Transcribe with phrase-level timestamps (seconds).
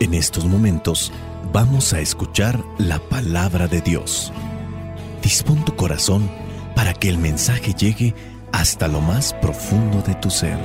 [0.00, 1.12] En estos momentos
[1.52, 4.32] vamos a escuchar la palabra de Dios.
[5.22, 6.26] Dispón tu corazón
[6.74, 8.14] para que el mensaje llegue
[8.50, 10.56] hasta lo más profundo de tu ser.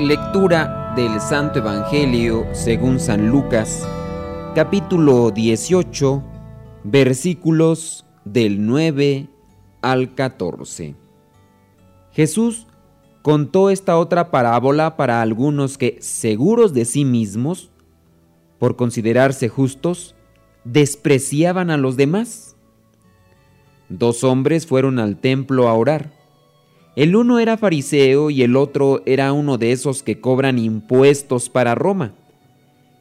[0.00, 3.86] Lectura del Santo Evangelio según San Lucas,
[4.54, 6.22] capítulo 18,
[6.82, 9.28] versículos del 9
[9.82, 10.96] al 14.
[12.12, 12.66] Jesús
[13.22, 17.70] contó esta otra parábola para algunos que, seguros de sí mismos,
[18.58, 20.14] por considerarse justos,
[20.64, 22.56] despreciaban a los demás.
[23.88, 26.12] Dos hombres fueron al templo a orar.
[26.96, 31.76] El uno era fariseo y el otro era uno de esos que cobran impuestos para
[31.76, 32.14] Roma.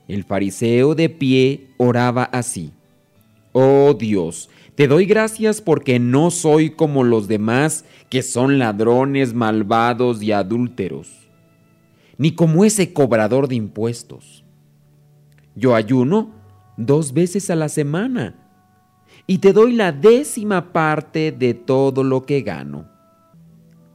[0.08, 2.72] El fariseo de pie oraba así.
[3.54, 10.22] Oh Dios, te doy gracias porque no soy como los demás que son ladrones, malvados
[10.22, 11.30] y adúlteros,
[12.18, 14.44] ni como ese cobrador de impuestos.
[15.56, 16.32] Yo ayuno
[16.76, 18.36] dos veces a la semana
[19.28, 22.90] y te doy la décima parte de todo lo que gano.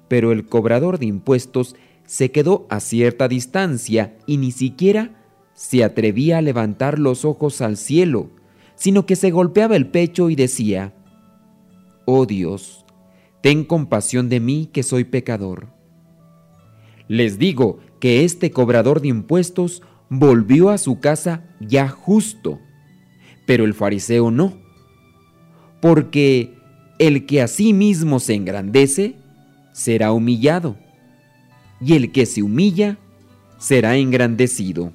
[0.08, 6.38] Pero el cobrador de impuestos se quedó a cierta distancia y ni siquiera se atrevía
[6.38, 8.30] a levantar los ojos al cielo
[8.80, 10.94] sino que se golpeaba el pecho y decía,
[12.06, 12.86] Oh Dios,
[13.42, 15.68] ten compasión de mí que soy pecador.
[17.06, 22.58] Les digo que este cobrador de impuestos volvió a su casa ya justo,
[23.46, 24.56] pero el fariseo no,
[25.82, 26.54] porque
[26.98, 29.16] el que a sí mismo se engrandece
[29.74, 30.78] será humillado,
[31.82, 32.96] y el que se humilla
[33.58, 34.94] será engrandecido.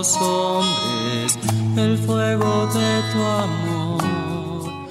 [0.00, 1.38] hombres
[1.76, 4.90] el fuego de tu amor.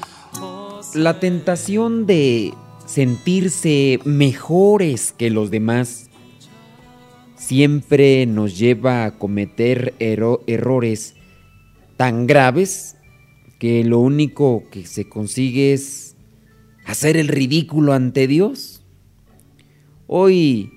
[0.94, 2.54] La tentación de
[2.86, 6.10] sentirse mejores que los demás
[7.36, 11.16] siempre nos lleva a cometer errores
[11.98, 12.96] tan graves
[13.60, 16.16] que lo único que se consigue es
[16.86, 18.84] hacer el ridículo ante Dios.
[20.06, 20.72] Hoy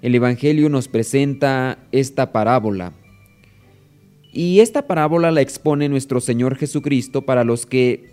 [0.00, 2.94] el Evangelio nos presenta esta parábola.
[4.34, 8.10] Y esta parábola la expone nuestro Señor Jesucristo para los que,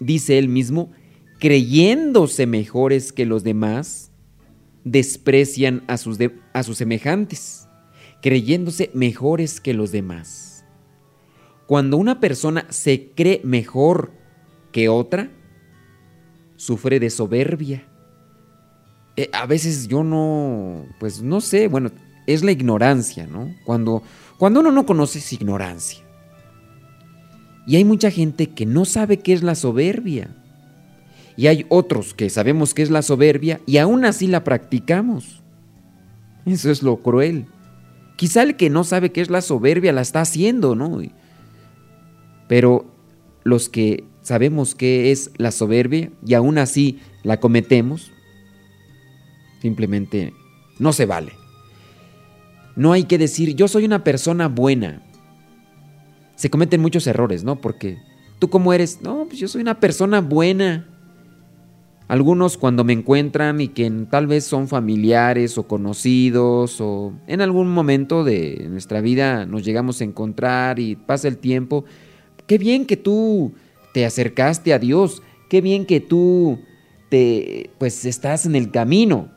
[0.00, 0.92] dice él mismo,
[1.40, 4.10] creyéndose mejores que los demás,
[4.84, 6.18] desprecian a sus,
[6.52, 7.68] a sus semejantes,
[8.22, 10.64] creyéndose mejores que los demás.
[11.66, 14.12] Cuando una persona se cree mejor
[14.70, 15.30] que otra,
[16.56, 17.88] sufre de soberbia
[19.16, 21.90] eh, a veces yo no, pues no sé, bueno,
[22.26, 23.54] es la ignorancia, ¿no?
[23.64, 24.02] Cuando,
[24.44, 26.00] cuando uno no conoce es ignorancia.
[27.66, 30.36] Y hay mucha gente que no sabe qué es la soberbia.
[31.34, 35.42] Y hay otros que sabemos qué es la soberbia y aún así la practicamos.
[36.44, 37.46] Eso es lo cruel.
[38.16, 41.00] Quizá el que no sabe qué es la soberbia la está haciendo, ¿no?
[42.46, 42.84] Pero
[43.44, 48.12] los que sabemos qué es la soberbia y aún así la cometemos,
[49.62, 50.34] Simplemente
[50.78, 51.43] no se vale.
[52.76, 55.02] No hay que decir, yo soy una persona buena.
[56.36, 57.60] Se cometen muchos errores, ¿no?
[57.60, 57.98] Porque
[58.38, 60.86] tú cómo eres, no, pues yo soy una persona buena.
[62.08, 67.72] Algunos cuando me encuentran y que tal vez son familiares o conocidos o en algún
[67.72, 71.86] momento de nuestra vida nos llegamos a encontrar y pasa el tiempo,
[72.46, 73.54] qué bien que tú
[73.94, 76.58] te acercaste a Dios, qué bien que tú
[77.08, 79.30] te pues estás en el camino.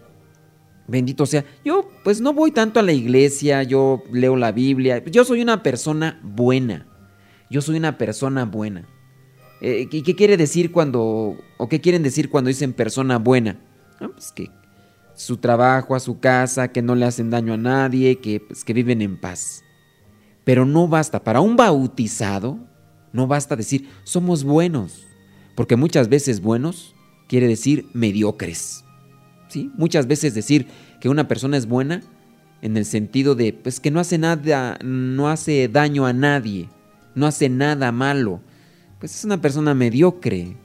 [0.88, 1.44] Bendito sea.
[1.66, 5.04] Yo pues no voy tanto a la iglesia, yo leo la Biblia.
[5.06, 6.88] Yo soy una persona buena.
[7.50, 8.88] Yo soy una persona buena.
[9.62, 13.60] Eh, ¿Y qué quiere decir cuando, o qué quieren decir cuando dicen persona buena?
[14.00, 14.51] pues que
[15.16, 18.74] su trabajo, a su casa, que no le hacen daño a nadie, que, pues, que
[18.74, 19.63] viven en paz.
[20.44, 22.60] Pero no basta, para un bautizado,
[23.12, 25.07] no basta decir somos buenos,
[25.56, 26.95] porque muchas veces buenos
[27.28, 28.84] quiere decir mediocres.
[29.48, 29.72] ¿Sí?
[29.76, 30.68] Muchas veces decir
[31.00, 32.02] que una persona es buena
[32.62, 36.70] en el sentido de pues, que no hace nada, no hace daño a nadie,
[37.16, 38.42] no hace nada malo,
[39.00, 40.56] pues es una persona mediocre.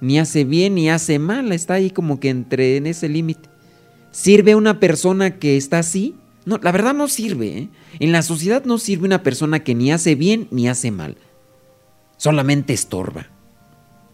[0.00, 3.48] Ni hace bien ni hace mal, está ahí como que entre en ese límite.
[4.10, 6.14] ¿Sirve una persona que está así?
[6.44, 7.58] No, la verdad no sirve.
[7.58, 7.68] ¿eh?
[7.98, 11.16] En la sociedad no sirve una persona que ni hace bien ni hace mal.
[12.16, 13.26] Solamente estorba.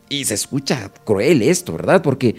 [0.09, 2.03] Y se escucha cruel esto, ¿verdad?
[2.03, 2.37] Porque,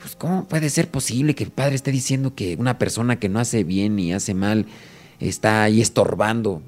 [0.00, 3.38] pues, ¿cómo puede ser posible que el padre esté diciendo que una persona que no
[3.38, 4.66] hace bien ni hace mal
[5.18, 6.62] está ahí estorbando?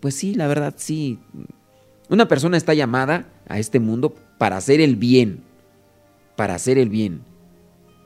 [0.00, 1.18] Pues sí, la verdad sí.
[2.08, 5.44] Una persona está llamada a este mundo para hacer el bien,
[6.34, 7.22] para hacer el bien.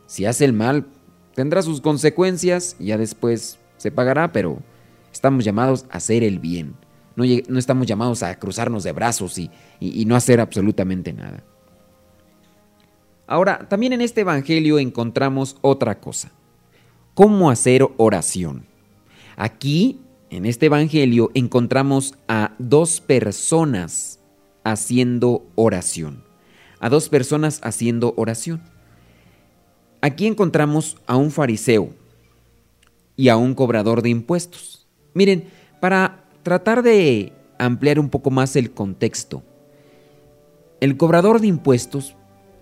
[0.06, 0.86] Si hace el mal,
[1.34, 4.58] tendrá sus consecuencias y ya después se pagará, pero
[5.12, 6.74] estamos llamados a hacer el bien.
[7.14, 7.24] No,
[7.58, 11.42] estamos llamados a cruzarnos de brazos y, y no hacer absolutamente nada.
[13.26, 16.30] Ahora, también en este Evangelio encontramos otra cosa.
[17.14, 18.66] ¿Cómo hacer oración?
[19.36, 20.00] Aquí
[20.30, 24.20] en este Evangelio encontramos a dos personas
[24.64, 26.24] haciendo oración.
[26.78, 28.62] A dos personas haciendo oración.
[30.00, 31.90] Aquí encontramos a un fariseo
[33.16, 34.86] y a un cobrador de impuestos.
[35.14, 35.48] Miren,
[35.80, 39.42] para tratar de ampliar un poco más el contexto,
[40.80, 42.15] el cobrador de impuestos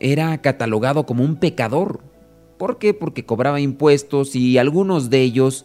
[0.04, 2.00] era catalogado como un pecador.
[2.58, 2.92] ¿Por qué?
[2.92, 5.64] Porque cobraba impuestos y algunos de ellos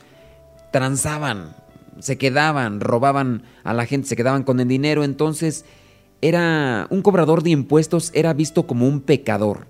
[0.72, 1.58] transaban,
[2.00, 5.66] se quedaban, robaban a la gente, se quedaban con el dinero, entonces
[6.22, 9.68] era un cobrador de impuestos era visto como un pecador,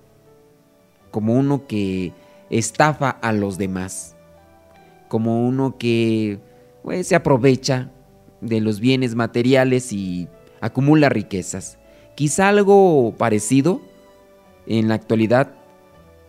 [1.10, 2.12] como uno que
[2.48, 4.14] estafa a los demás,
[5.08, 6.38] como uno que
[6.84, 7.90] pues, se aprovecha
[8.40, 10.28] de los bienes materiales y
[10.60, 11.76] acumula riquezas.
[12.14, 13.89] Quizá algo parecido
[14.66, 15.52] en la actualidad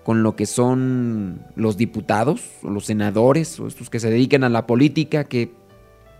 [0.04, 4.50] con lo que son los diputados o los senadores o estos que se dedican a
[4.50, 5.51] la política que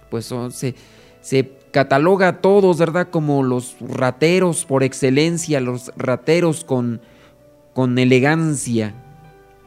[0.09, 0.75] pues se,
[1.21, 3.09] se cataloga a todos, ¿verdad?
[3.09, 7.01] Como los rateros por excelencia, los rateros con,
[7.73, 8.93] con elegancia.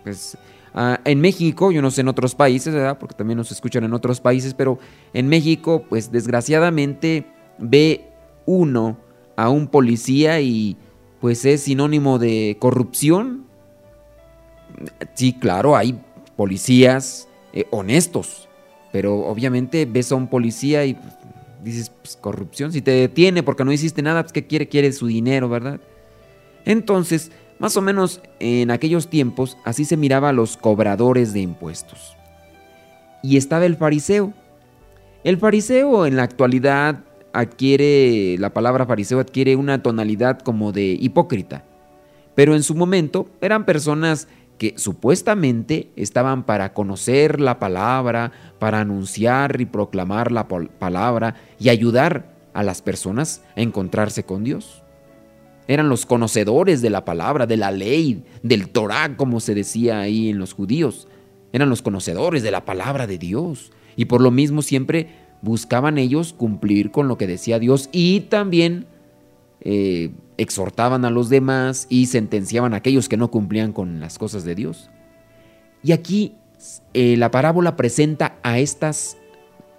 [0.05, 0.37] Pues
[0.75, 2.99] ah, en México, yo no sé en otros países, ¿verdad?
[2.99, 4.79] Porque también nos escuchan en otros países, pero
[5.13, 7.27] en México, pues desgraciadamente
[7.59, 8.09] ve
[8.47, 8.99] uno
[9.37, 10.77] a un policía y
[11.25, 13.47] pues es sinónimo de corrupción.
[15.15, 15.99] Sí, claro, hay
[16.37, 18.47] policías eh, honestos,
[18.93, 20.99] pero obviamente ves a un policía y
[21.63, 24.69] dices, pues, corrupción, si te detiene porque no hiciste nada, pues ¿qué quiere?
[24.69, 25.81] Quiere su dinero, ¿verdad?
[26.67, 32.19] Entonces, más o menos en aquellos tiempos, así se miraba a los cobradores de impuestos.
[33.23, 34.35] Y estaba el fariseo.
[35.23, 37.03] El fariseo en la actualidad
[37.35, 41.65] adquiere, la palabra fariseo adquiere una tonalidad como de hipócrita.
[42.35, 44.29] Pero en su momento eran personas
[44.59, 52.33] que supuestamente estaban para conocer la palabra, para anunciar y proclamar la palabra y ayudar
[52.55, 54.83] a las personas a encontrarse con Dios.
[55.67, 60.29] Eran los conocedores de la palabra, de la ley, del Torah, como se decía ahí
[60.29, 61.09] en los judíos.
[61.53, 63.73] Eran los conocedores de la palabra de Dios.
[63.97, 68.87] Y por lo mismo siempre buscaban ellos cumplir con lo que decía Dios y también
[69.61, 74.45] eh, exhortaban a los demás y sentenciaban a aquellos que no cumplían con las cosas
[74.45, 74.91] de Dios.
[75.83, 76.35] Y aquí
[76.95, 79.19] eh, la parábola presenta a estas,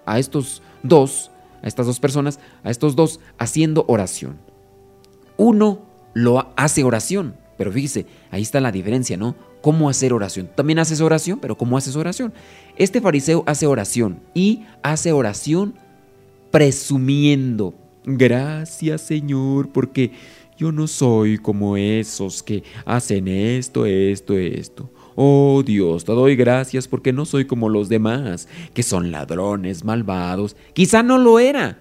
[0.06, 1.32] a estos dos,
[1.64, 4.38] a estas dos personas, a estos dos haciendo oración.
[5.36, 5.82] Uno
[6.14, 9.36] lo hace oración, pero fíjese, ahí está la diferencia, ¿no?
[9.62, 10.50] ¿Cómo hacer oración?
[10.56, 12.34] También haces oración, pero ¿cómo haces oración?
[12.76, 15.76] Este fariseo hace oración y hace oración
[16.52, 17.74] presumiendo.
[18.06, 20.12] Gracias Señor, porque
[20.58, 24.90] yo no soy como esos que hacen esto, esto, esto.
[25.16, 30.56] Oh Dios, te doy gracias porque no soy como los demás, que son ladrones, malvados.
[30.74, 31.80] Quizá no lo era,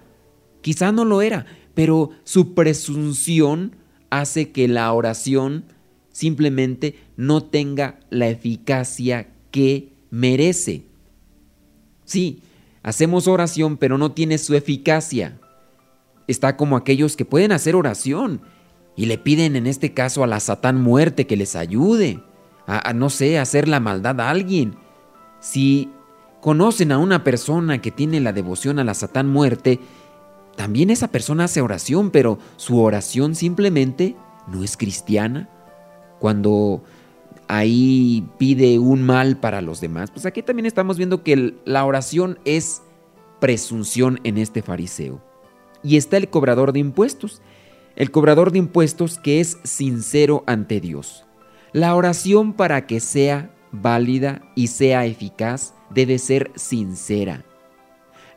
[0.61, 3.75] quizá no lo era, pero su presunción
[4.19, 5.65] hace que la oración
[6.11, 10.83] simplemente no tenga la eficacia que merece.
[12.05, 12.41] Sí,
[12.83, 15.39] hacemos oración, pero no tiene su eficacia.
[16.27, 18.41] Está como aquellos que pueden hacer oración
[18.95, 22.21] y le piden en este caso a la Satán muerte que les ayude,
[22.65, 24.75] a, no sé, a hacer la maldad a alguien.
[25.39, 25.89] Si
[26.41, 29.79] conocen a una persona que tiene la devoción a la Satán muerte,
[30.55, 34.15] también esa persona hace oración, pero su oración simplemente
[34.47, 35.49] no es cristiana.
[36.19, 36.83] Cuando
[37.47, 42.39] ahí pide un mal para los demás, pues aquí también estamos viendo que la oración
[42.45, 42.81] es
[43.39, 45.21] presunción en este fariseo.
[45.83, 47.41] Y está el cobrador de impuestos,
[47.95, 51.25] el cobrador de impuestos que es sincero ante Dios.
[51.73, 57.43] La oración para que sea válida y sea eficaz debe ser sincera.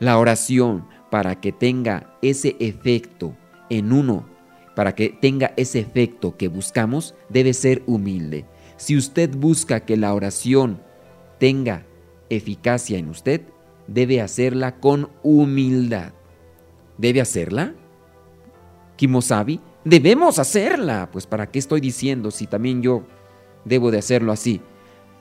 [0.01, 3.37] La oración para que tenga ese efecto
[3.71, 4.27] en uno,
[4.75, 8.45] para que tenga ese efecto que buscamos, debe ser humilde.
[8.77, 10.81] Si usted busca que la oración
[11.39, 11.85] tenga
[12.31, 13.43] eficacia en usted,
[13.87, 16.13] debe hacerla con humildad.
[16.97, 17.75] ¿Debe hacerla?
[18.97, 21.09] Kimosabi, debemos hacerla.
[21.11, 23.05] Pues ¿para qué estoy diciendo si también yo
[23.65, 24.61] debo de hacerlo así?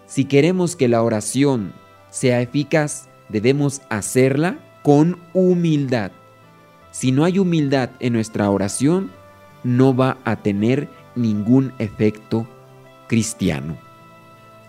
[0.06, 1.74] Si queremos que la oración
[2.10, 6.14] sea eficaz, debemos hacerla con humildad.
[6.92, 9.12] Si no hay humildad en nuestra oración,
[9.66, 12.48] no va a tener ningún efecto
[13.10, 13.78] cristiano.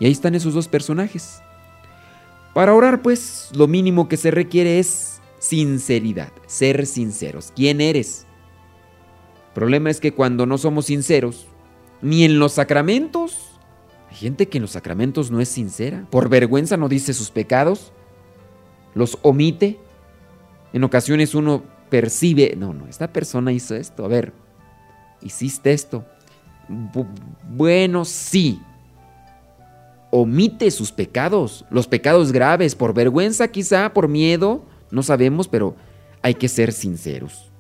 [0.00, 1.40] Y ahí están esos dos personajes.
[2.52, 7.52] Para orar, pues, lo mínimo que se requiere es sinceridad, ser sinceros.
[7.54, 8.26] ¿Quién eres?
[9.50, 11.46] El problema es que cuando no somos sinceros,
[12.02, 13.52] ni en los sacramentos,
[14.10, 17.92] hay gente que en los sacramentos no es sincera, por vergüenza no dice sus pecados,
[18.96, 19.78] los omite.
[20.72, 24.32] En ocasiones uno percibe, no, no, esta persona hizo esto, a ver,
[25.22, 26.04] hiciste esto.
[27.48, 28.60] bueno, sí.
[30.10, 35.76] Omite sus pecados, los pecados graves, por vergüenza quizá, por miedo, no sabemos, pero
[36.22, 37.50] hay que ser sinceros.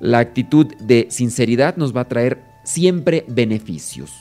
[0.00, 4.12] La actitud de sinceridad nos va a traer siempre beneficios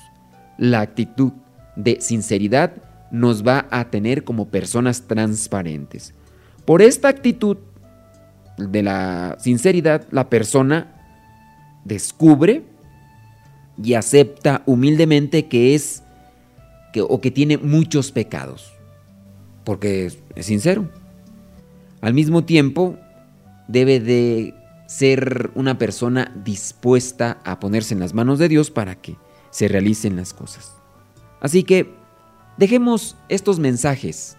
[0.57, 1.33] la actitud
[1.75, 2.73] de sinceridad
[3.11, 6.13] nos va a tener como personas transparentes.
[6.65, 7.57] Por esta actitud
[8.57, 10.95] de la sinceridad, la persona
[11.83, 12.63] descubre
[13.81, 16.03] y acepta humildemente que es
[16.93, 18.73] que, o que tiene muchos pecados,
[19.63, 20.89] porque es, es sincero.
[22.01, 22.97] Al mismo tiempo,
[23.67, 24.53] debe de
[24.87, 29.17] ser una persona dispuesta a ponerse en las manos de Dios para que
[29.49, 30.73] se realicen las cosas.
[31.41, 31.93] Así que
[32.57, 34.37] dejemos estos mensajes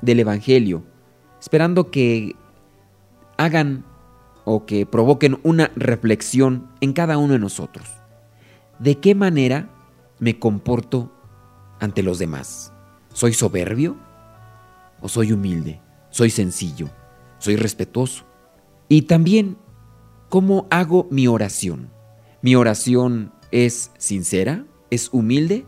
[0.00, 0.82] del Evangelio,
[1.42, 2.36] esperando que
[3.36, 3.84] hagan
[4.44, 7.84] o que provoquen una reflexión en cada uno de nosotros.
[8.78, 9.68] ¿De qué manera
[10.20, 11.10] me comporto
[11.80, 12.72] ante los demás?
[13.12, 13.96] ¿Soy soberbio?
[15.00, 15.80] ¿O soy humilde?
[16.10, 16.88] ¿Soy sencillo?
[17.38, 18.24] ¿Soy respetuoso?
[18.88, 19.56] Y también,
[20.28, 21.90] ¿cómo hago mi oración?
[22.40, 24.64] ¿Mi oración ¿Es sincera?
[24.90, 25.66] ¿Es humilde?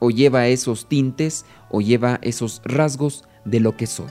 [0.00, 4.10] ¿O lleva esos tintes o lleva esos rasgos de lo que soy?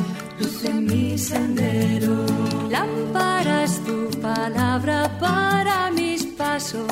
[0.61, 2.25] luz en mi sendero.
[2.69, 6.87] Lámpara es tu palabra para mis pasos,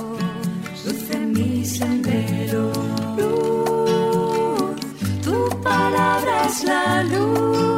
[0.85, 2.71] luz en mi sendero.
[3.17, 4.79] Luz,
[5.23, 7.68] tu palabra es la luz